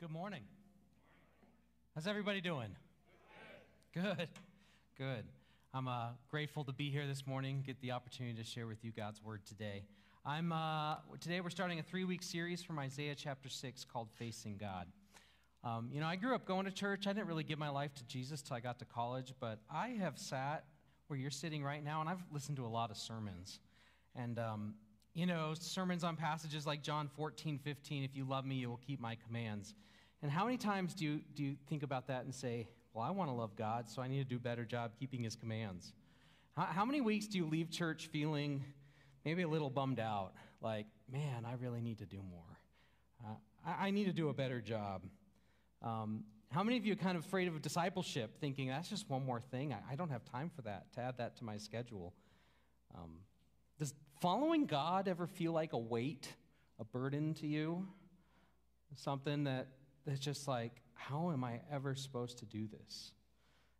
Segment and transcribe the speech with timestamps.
[0.00, 0.44] Good morning.
[1.94, 2.74] How's everybody doing?
[3.92, 4.28] Good.
[4.96, 5.24] Good.
[5.74, 8.92] I'm uh, grateful to be here this morning, get the opportunity to share with you
[8.92, 9.82] God's word today.
[10.24, 14.86] I'm uh, today we're starting a three-week series from Isaiah chapter six called "Facing God."
[15.64, 17.06] Um, you know, I grew up going to church.
[17.06, 19.88] I didn't really give my life to Jesus till I got to college, but I
[20.00, 20.64] have sat
[21.08, 23.60] where you're sitting right now, and I've listened to a lot of sermons.
[24.16, 24.76] And um,
[25.14, 28.80] you know, sermons on passages like John 14, 15, if you love me, you will
[28.86, 29.74] keep my commands.
[30.22, 33.10] And how many times do you, do you think about that and say, well, I
[33.10, 35.92] want to love God, so I need to do a better job keeping his commands?
[36.56, 38.64] How, how many weeks do you leave church feeling
[39.24, 40.32] maybe a little bummed out?
[40.60, 42.58] Like, man, I really need to do more.
[43.24, 43.34] Uh,
[43.66, 45.04] I, I, need to do a better job.
[45.82, 49.24] Um, how many of you are kind of afraid of discipleship, thinking that's just one
[49.24, 49.72] more thing?
[49.72, 52.12] I, I don't have time for that, to add that to my schedule.
[52.94, 53.18] Um,
[54.20, 56.28] following God ever feel like a weight,
[56.78, 57.86] a burden to you?
[58.96, 59.68] Something that,
[60.06, 63.12] that's just like, how am I ever supposed to do this?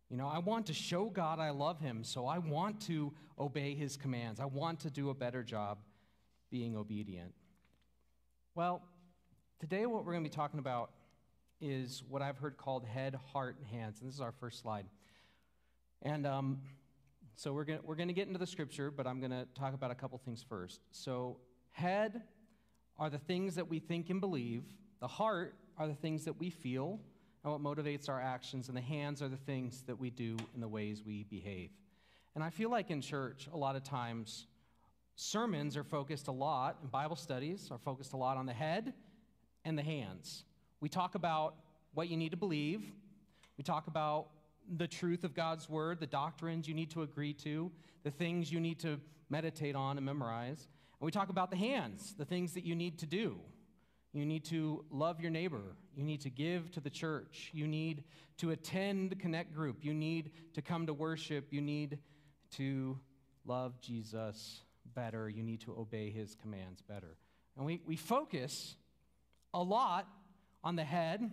[0.09, 3.75] You know, I want to show God I love him, so I want to obey
[3.75, 4.39] his commands.
[4.39, 5.77] I want to do a better job
[6.49, 7.33] being obedient.
[8.55, 8.81] Well,
[9.59, 10.91] today what we're going to be talking about
[11.61, 14.01] is what I've heard called head, heart, and hands.
[14.01, 14.85] And this is our first slide.
[16.01, 16.59] And um,
[17.35, 19.91] so we're going we're to get into the scripture, but I'm going to talk about
[19.91, 20.81] a couple things first.
[20.91, 21.37] So,
[21.71, 22.21] head
[22.97, 24.63] are the things that we think and believe,
[24.99, 26.99] the heart are the things that we feel
[27.43, 30.61] and what motivates our actions, and the hands are the things that we do and
[30.61, 31.71] the ways we behave.
[32.35, 34.45] And I feel like in church, a lot of times,
[35.15, 38.93] sermons are focused a lot, and Bible studies are focused a lot on the head
[39.65, 40.43] and the hands.
[40.79, 41.55] We talk about
[41.93, 42.91] what you need to believe,
[43.57, 44.27] we talk about
[44.77, 47.71] the truth of God's word, the doctrines you need to agree to,
[48.03, 50.67] the things you need to meditate on and memorize.
[50.99, 53.39] And we talk about the hands, the things that you need to do.
[54.13, 55.75] You need to love your neighbor.
[55.95, 57.49] You need to give to the church.
[57.53, 58.03] You need
[58.37, 59.77] to attend Connect Group.
[59.81, 61.47] You need to come to worship.
[61.51, 61.99] You need
[62.57, 62.99] to
[63.45, 64.61] love Jesus
[64.93, 65.29] better.
[65.29, 67.15] You need to obey his commands better.
[67.55, 68.75] And we, we focus
[69.53, 70.07] a lot
[70.63, 71.31] on the head.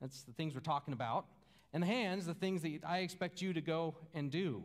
[0.00, 1.26] That's the things we're talking about
[1.72, 4.64] and the hands, the things that I expect you to go and do.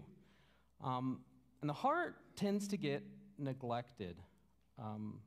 [0.84, 1.20] Um,
[1.62, 3.04] and the heart tends to get
[3.38, 4.18] neglected.
[4.80, 5.20] Um,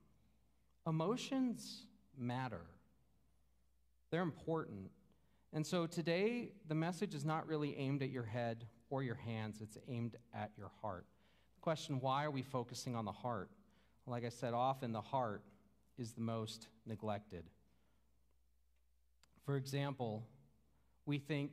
[0.86, 1.86] emotions
[2.18, 2.62] matter,
[4.10, 4.90] they're important.
[5.52, 9.60] And so today, the message is not really aimed at your head or your hands,
[9.60, 11.06] it's aimed at your heart.
[11.56, 13.50] The question why are we focusing on the heart?
[14.06, 15.42] Like I said, often the heart
[15.98, 17.44] is the most neglected.
[19.44, 20.26] For example,
[21.06, 21.52] we think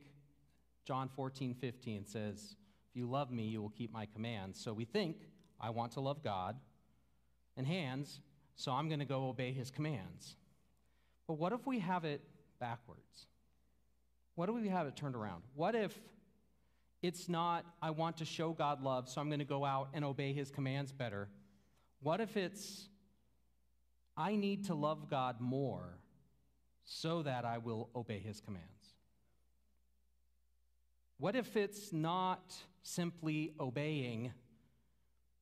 [0.84, 2.56] John 14, 15 says,
[2.90, 4.60] If you love me, you will keep my commands.
[4.60, 5.16] So we think,
[5.60, 6.56] I want to love God,
[7.56, 8.20] and hands,
[8.56, 10.36] so I'm going to go obey his commands.
[11.26, 12.20] But what if we have it
[12.60, 13.26] backwards?
[14.34, 15.42] What if we have it turned around?
[15.54, 15.96] What if
[17.02, 20.04] it's not, I want to show God love, so I'm going to go out and
[20.04, 21.28] obey his commands better?
[22.00, 22.88] What if it's,
[24.16, 25.98] I need to love God more
[26.84, 28.73] so that I will obey his commands?
[31.18, 34.32] What if it's not simply obeying,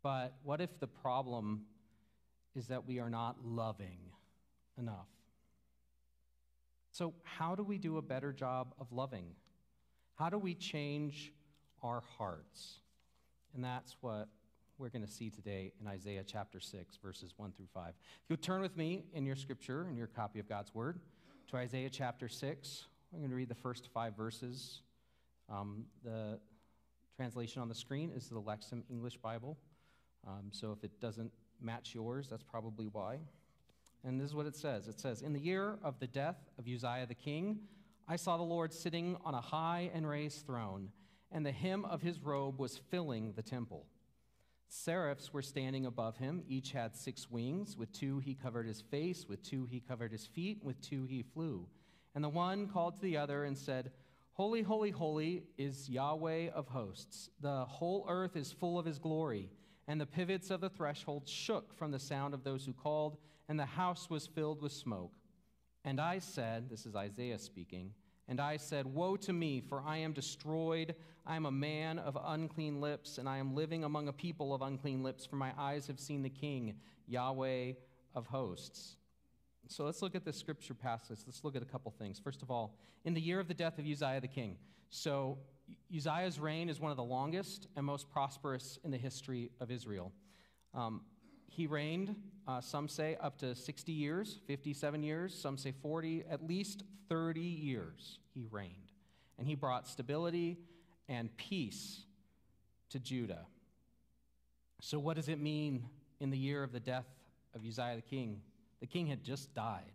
[0.03, 1.63] but what if the problem
[2.55, 3.99] is that we are not loving
[4.79, 5.09] enough?
[6.91, 9.35] So, how do we do a better job of loving?
[10.17, 11.33] How do we change
[11.83, 12.81] our hearts?
[13.55, 14.29] And that's what
[14.77, 17.89] we're going to see today in Isaiah chapter 6, verses 1 through 5.
[17.89, 17.95] If
[18.29, 21.01] you'll turn with me in your scripture, in your copy of God's Word,
[21.49, 24.83] to Isaiah chapter 6, I'm going to read the first five verses
[25.53, 26.39] um, the
[27.17, 29.59] translation on the screen is the Lexham English Bible.
[30.27, 31.31] Um, so if it doesn't
[31.61, 33.19] match yours, that's probably why.
[34.05, 36.67] And this is what it says it says, In the year of the death of
[36.67, 37.61] Uzziah the king,
[38.09, 40.89] I saw the Lord sitting on a high and raised throne,
[41.31, 43.87] and the hem of his robe was filling the temple.
[44.69, 46.43] Seraphs were standing above him.
[46.49, 47.77] Each had six wings.
[47.77, 51.23] With two he covered his face, with two he covered his feet, with two he
[51.23, 51.69] flew.
[52.15, 53.93] And the one called to the other and said,
[54.35, 57.29] Holy, holy, holy is Yahweh of hosts.
[57.43, 59.51] The whole earth is full of his glory.
[59.87, 63.19] And the pivots of the threshold shook from the sound of those who called,
[63.49, 65.13] and the house was filled with smoke.
[65.85, 67.93] And I said, This is Isaiah speaking,
[68.27, 70.95] and I said, Woe to me, for I am destroyed.
[71.27, 74.63] I am a man of unclean lips, and I am living among a people of
[74.63, 76.77] unclean lips, for my eyes have seen the King,
[77.07, 77.73] Yahweh
[78.15, 78.97] of hosts.
[79.73, 81.21] So let's look at this scripture passage.
[81.27, 82.19] Let's look at a couple things.
[82.19, 82.77] First of all,
[83.07, 84.59] in the year of the death of Uzziah the king.
[84.91, 85.39] So
[85.95, 90.13] Uzziah's reign is one of the longest and most prosperous in the history of Israel.
[90.75, 91.01] Um,
[91.49, 92.15] he reigned,
[92.47, 97.41] uh, some say up to 60 years, 57 years, some say 40, at least 30
[97.41, 98.93] years he reigned.
[99.39, 100.59] And he brought stability
[101.09, 102.05] and peace
[102.91, 103.47] to Judah.
[104.81, 105.87] So, what does it mean
[106.21, 107.07] in the year of the death
[107.55, 108.43] of Uzziah the king?
[108.83, 109.93] The king had just died.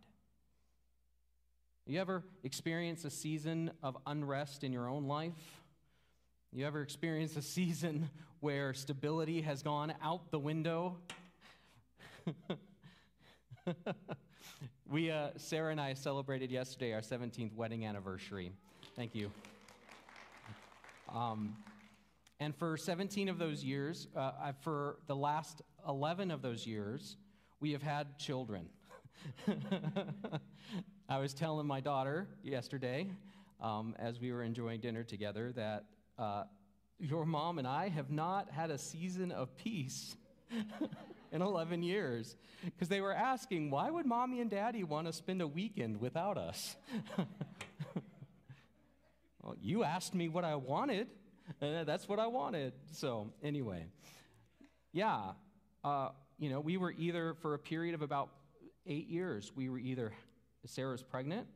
[1.85, 5.33] You ever experience a season of unrest in your own life?
[6.53, 10.95] You ever experience a season where stability has gone out the window?
[14.89, 18.53] we, uh, Sarah and I celebrated yesterday our 17th wedding anniversary.
[18.95, 19.29] Thank you.
[21.13, 21.57] Um,
[22.39, 27.17] and for 17 of those years, uh, for the last 11 of those years,
[27.59, 28.69] we have had children.
[31.09, 33.09] I was telling my daughter yesterday,
[33.61, 35.85] um, as we were enjoying dinner together, that
[36.17, 36.43] uh,
[36.99, 40.15] your mom and I have not had a season of peace
[41.31, 42.35] in 11 years.
[42.63, 46.37] Because they were asking, why would mommy and daddy want to spend a weekend without
[46.37, 46.75] us?
[49.41, 51.07] well, you asked me what I wanted.
[51.61, 52.73] Uh, that's what I wanted.
[52.91, 53.85] So, anyway,
[54.91, 55.31] yeah,
[55.83, 56.09] uh,
[56.39, 58.29] you know, we were either, for a period of about
[58.87, 60.13] eight years, we were either,
[60.65, 61.47] Sarah's pregnant,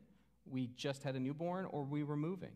[0.45, 2.53] we just had a newborn, or we were moving.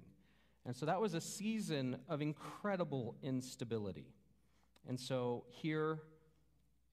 [0.66, 4.14] And so that was a season of incredible instability.
[4.88, 6.00] And so here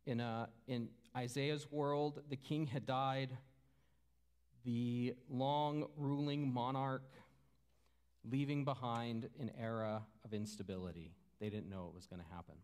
[0.07, 3.37] in, a, in Isaiah's world, the king had died,
[4.65, 7.11] the long ruling monarch
[8.31, 11.13] leaving behind an era of instability.
[11.41, 12.55] They didn't know it was going to happen.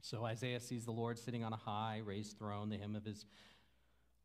[0.00, 2.68] So Isaiah sees the Lord sitting on a high, raised throne.
[2.68, 3.26] The hem of his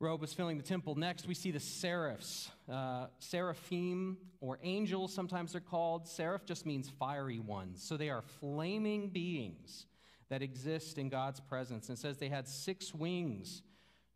[0.01, 0.95] robe was filling the temple.
[0.95, 2.49] Next, we see the seraphs.
[2.69, 6.07] Uh, seraphim, or angels, sometimes they're called.
[6.07, 7.83] Seraph just means fiery ones.
[7.83, 9.85] So they are flaming beings
[10.29, 11.89] that exist in God's presence.
[11.89, 13.61] And says they had six wings.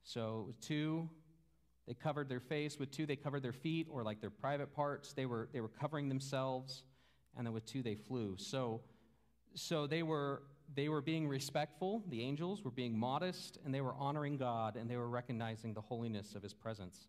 [0.03, 1.09] So two
[1.87, 2.79] they covered their face.
[2.79, 5.13] With two, they covered their feet or like their private parts.
[5.13, 6.83] They were, they were covering themselves.
[7.37, 8.35] And then with two, they flew.
[8.37, 8.81] So,
[9.53, 10.41] so they, were,
[10.73, 12.03] they were being respectful.
[12.09, 15.81] The angels were being modest, and they were honoring God, and they were recognizing the
[15.81, 17.07] holiness of his presence.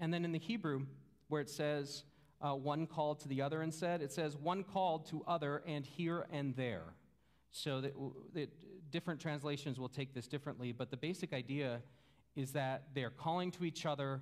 [0.00, 0.86] And then in the Hebrew,
[1.28, 2.04] where it says,
[2.40, 5.84] uh, one called to the other and said, it says, one called to other and
[5.84, 6.94] here and there.
[7.50, 7.94] So that,
[8.34, 8.50] that
[8.90, 11.82] different translations will take this differently, but the basic idea
[12.36, 14.20] is that they're calling to each other,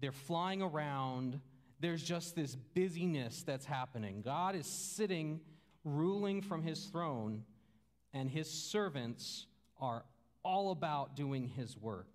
[0.00, 1.40] they're flying around,
[1.80, 4.22] there's just this busyness that's happening.
[4.22, 5.40] God is sitting,
[5.84, 7.44] ruling from his throne,
[8.12, 9.46] and his servants
[9.80, 10.04] are
[10.42, 12.08] all about doing his work.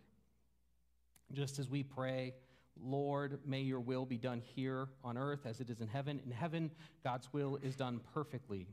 [1.33, 2.33] Just as we pray,
[2.81, 6.21] Lord, may your will be done here on earth as it is in heaven.
[6.23, 6.71] In heaven,
[7.03, 8.67] God's will is done perfectly.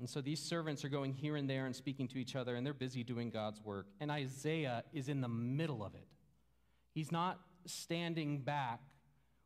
[0.00, 2.66] And so these servants are going here and there and speaking to each other, and
[2.66, 3.86] they're busy doing God's work.
[4.00, 6.06] And Isaiah is in the middle of it.
[6.92, 8.80] He's not standing back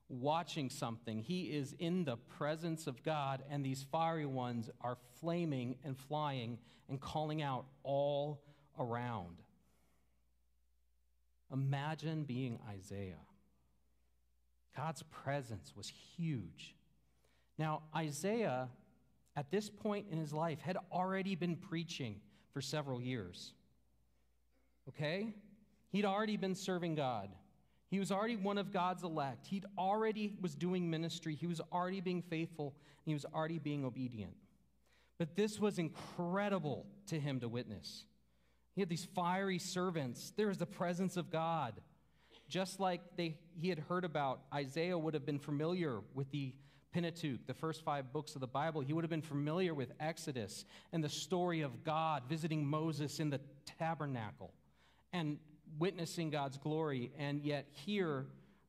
[0.09, 5.77] watching something, he is in the presence of God, and these fiery ones are flaming
[5.85, 6.59] and flying
[6.89, 8.41] and calling out all
[8.79, 9.37] around.
[11.53, 13.15] Imagine being Isaiah.
[14.77, 16.75] God's presence was huge.
[17.59, 18.69] Now, Isaiah
[19.39, 22.17] at this point in his life, had already been preaching
[22.53, 23.53] for several years.
[24.89, 25.33] Okay?
[25.91, 27.29] He'd already been serving God.
[27.90, 29.46] He was already one of God's elect.
[29.46, 31.35] He'd already was doing ministry.
[31.35, 32.75] He was already being faithful.
[33.04, 34.35] he was already being obedient.
[35.18, 38.04] But this was incredible to him to witness.
[38.75, 40.33] He had these fiery servants.
[40.37, 41.75] There was the presence of God.
[42.49, 46.54] Just like they, he had heard about, Isaiah would have been familiar with the
[46.92, 50.64] Pentateuch, the first five books of the Bible, he would have been familiar with Exodus
[50.92, 53.40] and the story of God visiting Moses in the
[53.78, 54.52] tabernacle
[55.12, 55.38] and
[55.79, 57.13] witnessing God's glory.
[57.19, 58.27] And yet, here,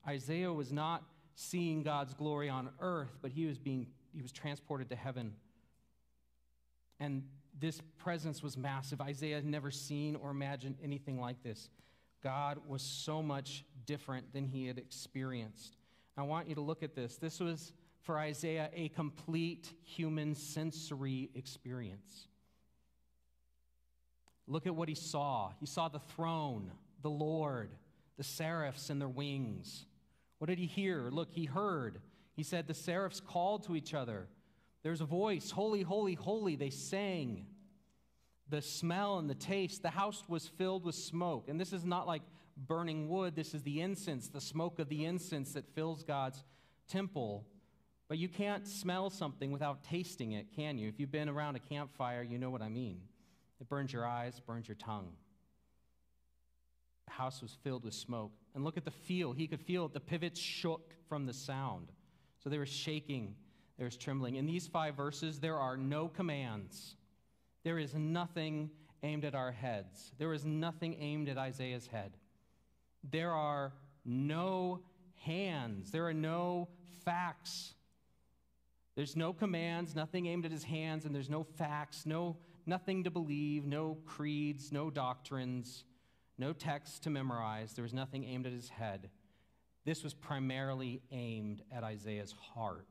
[0.08, 1.04] Isaiah was not
[1.36, 5.34] seeing God's glory on earth, but he was being he was transported to heaven.
[7.00, 7.24] And
[7.60, 9.02] this presence was massive.
[9.02, 11.70] Isaiah had never seen or imagined anything like this.
[12.24, 15.78] God was so much different than he had experienced.
[16.18, 17.18] I want you to look at this.
[17.18, 22.28] This was for Isaiah a complete human sensory experience.
[24.48, 25.52] Look at what he saw.
[25.60, 27.72] He saw the throne, the Lord,
[28.18, 29.86] the seraphs and their wings.
[30.38, 31.10] What did he hear?
[31.12, 32.00] Look, he heard.
[32.36, 34.28] He said, The seraphs called to each other.
[34.84, 36.56] There's a voice, Holy, holy, holy.
[36.56, 37.46] They sang.
[38.50, 41.50] The smell and the taste, the house was filled with smoke.
[41.50, 42.24] And this is not like
[42.58, 46.44] burning wood, this is the incense, the smoke of the incense that fills God's
[46.88, 47.46] temple.
[48.08, 50.90] But you can't smell something without tasting it, can you?
[50.90, 53.02] If you've been around a campfire, you know what I mean.
[53.62, 55.12] It burns your eyes, burns your tongue.
[57.10, 58.32] House was filled with smoke.
[58.56, 59.34] And look at the feel.
[59.34, 59.94] He could feel it.
[59.94, 61.92] The pivots shook from the sound.
[62.44, 63.36] So they were shaking,
[63.78, 64.36] there was trembling.
[64.36, 66.96] In these five verses, there are no commands.
[67.64, 68.70] There is nothing
[69.04, 70.12] aimed at our heads.
[70.18, 72.18] There is nothing aimed at Isaiah's head.
[73.10, 73.74] There are
[74.06, 74.82] no
[75.16, 75.92] hands.
[75.92, 76.70] There are no
[77.04, 77.74] facts.
[78.96, 82.36] There's no commands, nothing aimed at his hands, and there's no facts, no
[82.66, 85.86] nothing to believe, no creeds, no doctrines,
[86.40, 87.74] no texts to memorize.
[87.74, 89.10] There was nothing aimed at his head.
[89.86, 92.88] This was primarily aimed at Isaiah's heart.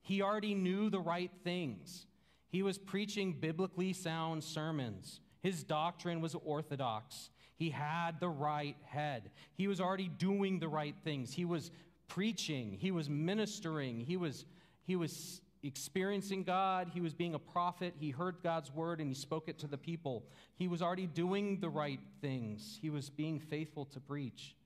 [0.00, 2.06] He already knew the right things.
[2.48, 5.20] He was preaching biblically sound sermons.
[5.42, 7.30] His doctrine was orthodox.
[7.56, 9.30] He had the right head.
[9.54, 11.32] He was already doing the right things.
[11.32, 11.70] He was
[12.08, 12.76] preaching.
[12.78, 14.00] He was ministering.
[14.00, 14.44] He was,
[14.84, 16.90] he was experiencing God.
[16.92, 17.94] He was being a prophet.
[17.98, 20.24] He heard God's word and he spoke it to the people.
[20.56, 22.78] He was already doing the right things.
[22.80, 24.56] He was being faithful to preach.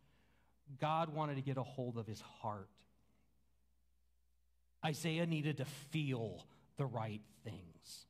[0.81, 2.69] God wanted to get a hold of his heart.
[4.85, 8.07] Isaiah needed to feel the right things.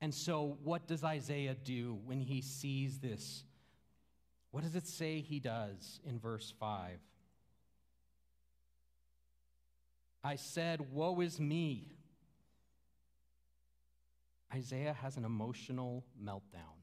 [0.00, 3.44] And so, what does Isaiah do when he sees this?
[4.50, 6.98] What does it say he does in verse 5?
[10.24, 11.92] I said, Woe is me.
[14.52, 16.80] Isaiah has an emotional meltdown.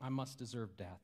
[0.00, 1.00] I must deserve death.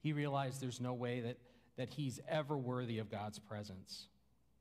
[0.00, 1.38] He realized there's no way that,
[1.76, 4.06] that he's ever worthy of God's presence.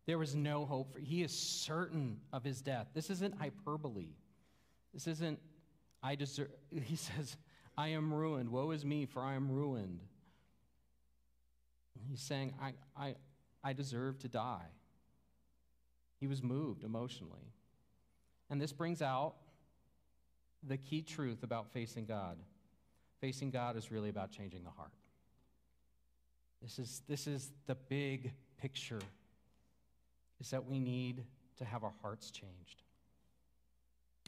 [0.05, 2.87] There was no hope for he is certain of his death.
[2.93, 4.09] This isn't hyperbole.
[4.93, 5.39] This isn't
[6.03, 6.49] I deserve
[6.83, 7.37] he says,
[7.77, 8.49] I am ruined.
[8.49, 10.01] Woe is me, for I am ruined.
[12.09, 13.15] He's saying, I, I,
[13.63, 14.67] I deserve to die.
[16.19, 17.53] He was moved emotionally.
[18.49, 19.35] And this brings out
[20.67, 22.37] the key truth about facing God.
[23.19, 24.91] Facing God is really about changing the heart.
[26.61, 29.01] This is, this is the big picture
[30.39, 31.23] is that we need
[31.57, 32.83] to have our hearts changed.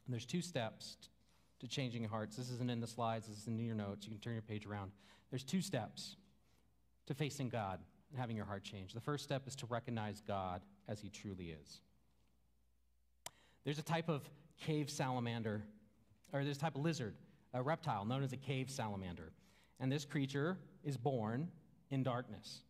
[0.06, 0.98] And there's two steps
[1.60, 2.36] to changing hearts.
[2.36, 4.06] This isn't in the slides, this is in your notes.
[4.06, 4.92] You can turn your page around.
[5.30, 6.18] There's two steps
[7.08, 8.96] to facing God and having your heart changed.
[8.96, 11.82] The first step is to recognize God as he truly is.
[13.64, 14.22] There's a type of
[14.60, 15.64] cave salamander,
[16.32, 17.16] or there's a type of lizard,
[17.54, 19.32] a reptile known as a cave salamander.
[19.80, 21.50] And this creature is born
[21.90, 22.62] in darkness.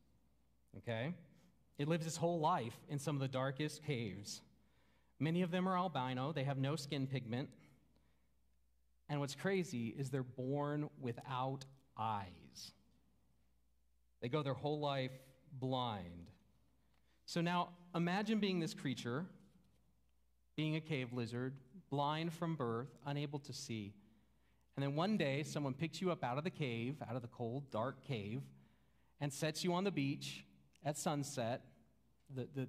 [0.78, 1.14] Okay?
[1.78, 4.42] It lives its whole life in some of the darkest caves.
[5.20, 7.50] Many of them are albino, they have no skin pigment.
[9.10, 11.66] And what's crazy is they're born without
[11.98, 12.72] eyes.
[14.22, 15.12] They go their whole life
[15.60, 16.32] blind.
[17.26, 19.26] So now imagine being this creature,
[20.56, 21.54] being a cave lizard,
[21.90, 23.94] blind from birth, unable to see.
[24.76, 27.30] And then one day, someone picks you up out of the cave, out of the
[27.30, 28.42] cold, dark cave,
[29.22, 30.46] and sets you on the beach
[30.84, 31.62] at sunset,
[32.36, 32.68] the, the,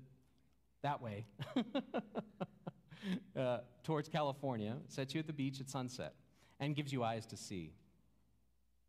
[0.82, 1.26] that way,
[3.36, 6.14] uh, towards California, sets you at the beach at sunset,
[6.60, 7.72] and gives you eyes to see.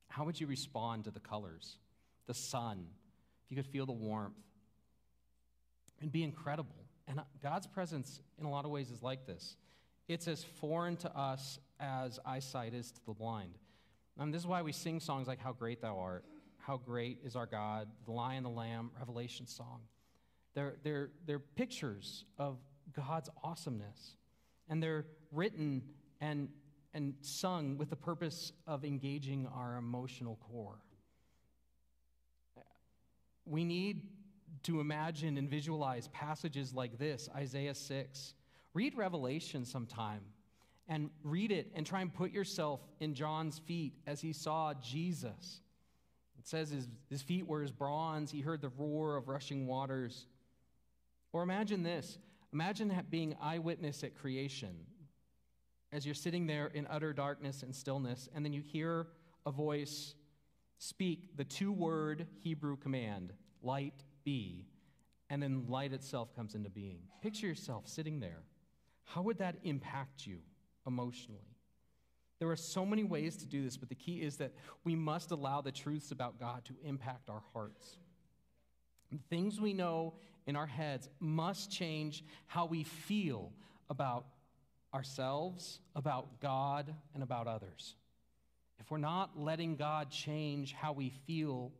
[0.10, 1.78] How would you respond to the colors,
[2.28, 2.86] the sun,
[3.46, 4.36] if you could feel the warmth?
[6.02, 6.76] and be incredible.
[7.08, 9.56] And God's presence, in a lot of ways, is like this
[10.08, 13.58] it's as foreign to us as eyesight is to the blind.
[14.18, 16.26] And this is why we sing songs like How Great Thou Art.
[16.58, 19.82] How great is our God, the Lion, the Lamb, Revelation song.
[20.54, 22.58] They're, they're, they're pictures of
[22.94, 24.16] God's awesomeness.
[24.68, 25.84] And they're written
[26.20, 26.50] and,
[26.94, 30.80] and sung with the purpose of engaging our emotional core.
[33.48, 34.02] We need
[34.64, 38.34] to imagine and visualize passages like this Isaiah 6.
[38.74, 40.22] Read Revelation sometime
[40.88, 45.62] and read it and try and put yourself in John's feet as he saw Jesus.
[46.38, 50.28] It says his, his feet were as bronze, he heard the roar of rushing waters.
[51.34, 52.18] Or imagine this
[52.54, 54.76] imagine being eyewitness at creation
[55.92, 59.08] as you're sitting there in utter darkness and stillness, and then you hear
[59.46, 60.16] a voice
[60.78, 64.66] speak the two word Hebrew command light be,
[65.30, 67.00] and then light itself comes into being.
[67.22, 68.44] Picture yourself sitting there.
[69.04, 70.40] How would that impact you
[70.86, 71.56] emotionally?
[72.40, 74.54] There are so many ways to do this, but the key is that
[74.84, 77.98] we must allow the truths about God to impact our hearts.
[79.12, 80.14] The things we know
[80.46, 83.52] in our heads must change how we feel
[83.90, 84.26] about
[84.94, 87.96] ourselves, about God, and about others.
[88.80, 91.72] If we're not letting God change how we feel,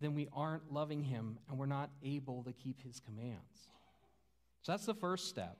[0.00, 3.68] then we aren't loving Him and we're not able to keep His commands.
[4.62, 5.58] So that's the first step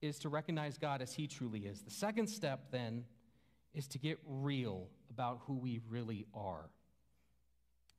[0.00, 1.82] is to recognize God as He truly is.
[1.82, 3.04] The second step, then,
[3.72, 6.68] is to get real about who we really are.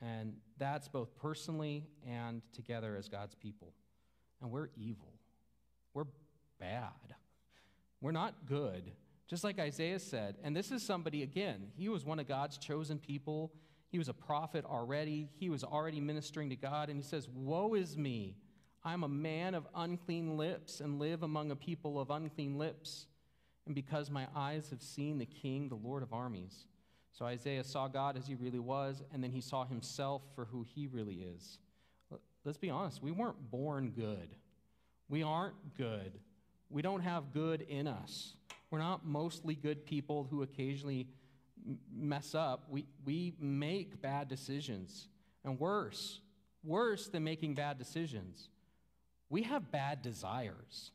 [0.02, 3.74] And that's both personally and together as God's people.
[4.42, 5.14] And we're evil.
[5.94, 6.08] We're
[6.60, 6.90] bad.
[8.02, 8.92] We're not good.
[9.34, 10.36] Just like Isaiah said.
[10.44, 13.52] And this is somebody, again, he was one of God's chosen people.
[13.90, 15.28] He was a prophet already.
[15.40, 16.88] He was already ministering to God.
[16.88, 18.36] And he says, Woe is me.
[18.84, 23.08] I'm a man of unclean lips and live among a people of unclean lips.
[23.66, 26.68] And because my eyes have seen the King, the Lord of armies.
[27.12, 30.64] So Isaiah saw God as he really was, and then he saw himself for who
[30.76, 31.58] he really is.
[32.46, 34.36] Let's be honest, we weren't born good.
[35.10, 36.20] We aren't good.
[36.70, 38.36] We don't have good in us.
[38.74, 41.06] We're not mostly good people who occasionally
[41.96, 42.66] mess up.
[42.72, 45.10] We, we make bad decisions.
[45.46, 46.22] And worse,
[46.64, 48.50] worse than making bad decisions,
[49.30, 50.90] we have bad desires.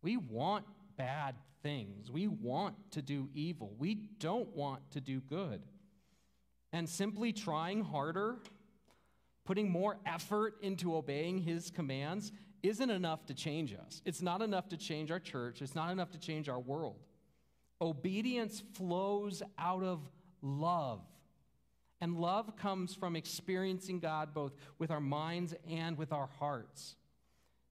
[0.00, 0.64] We want
[0.96, 2.10] bad things.
[2.10, 3.74] We want to do evil.
[3.78, 5.60] We don't want to do good.
[6.72, 8.38] And simply trying harder,
[9.44, 14.02] putting more effort into obeying his commands, isn't enough to change us.
[14.04, 15.62] It's not enough to change our church.
[15.62, 16.96] It's not enough to change our world.
[17.80, 20.08] Obedience flows out of
[20.42, 21.00] love.
[22.00, 26.96] And love comes from experiencing God both with our minds and with our hearts.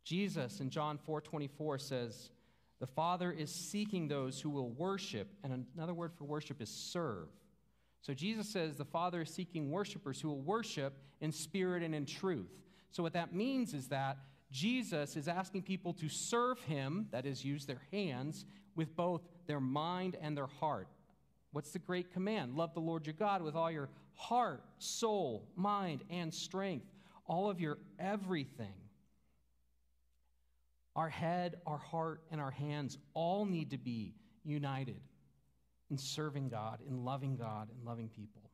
[0.03, 2.31] Jesus in John 4:24 says,
[2.79, 7.29] "The Father is seeking those who will worship." And another word for worship is serve.
[8.01, 12.05] So Jesus says the Father is seeking worshipers who will worship in spirit and in
[12.05, 12.63] truth.
[12.91, 14.17] So what that means is that
[14.51, 19.59] Jesus is asking people to serve him, that is, use their hands, with both their
[19.59, 20.87] mind and their heart.
[21.51, 22.55] What's the great command?
[22.55, 26.85] Love the Lord your God with all your heart, soul, mind, and strength,
[27.25, 28.73] all of your everything.
[30.95, 35.01] Our head, our heart, and our hands all need to be united
[35.89, 38.49] in serving God, in loving God, and loving people.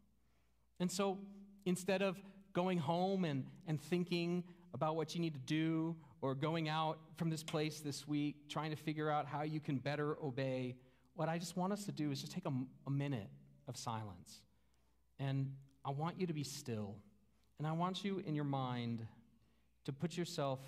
[0.79, 1.19] And so
[1.65, 2.17] instead of
[2.53, 4.43] going home and, and thinking
[4.73, 8.71] about what you need to do or going out from this place this week trying
[8.71, 10.75] to figure out how you can better obey,
[11.15, 12.53] what I just want us to do is just take a,
[12.87, 13.29] a minute
[13.67, 14.41] of silence.
[15.19, 15.51] And
[15.85, 16.95] I want you to be still.
[17.59, 19.05] And I want you in your mind
[19.85, 20.59] to put yourself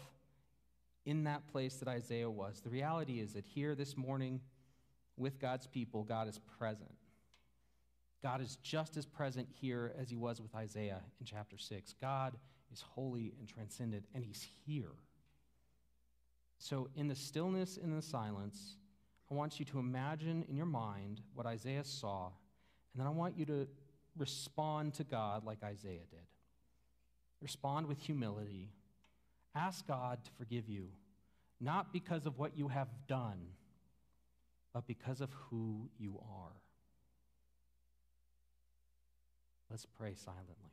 [1.05, 2.61] in that place that Isaiah was.
[2.61, 4.41] The reality is that here this morning
[5.17, 6.91] with God's people, God is present.
[8.21, 11.93] God is just as present here as he was with Isaiah in chapter 6.
[12.01, 12.35] God
[12.71, 14.91] is holy and transcendent, and he's here.
[16.57, 18.77] So, in the stillness and the silence,
[19.29, 23.37] I want you to imagine in your mind what Isaiah saw, and then I want
[23.37, 23.67] you to
[24.17, 26.27] respond to God like Isaiah did.
[27.41, 28.69] Respond with humility.
[29.53, 30.89] Ask God to forgive you,
[31.59, 33.39] not because of what you have done,
[34.73, 36.51] but because of who you are.
[39.69, 40.71] Let's pray silently.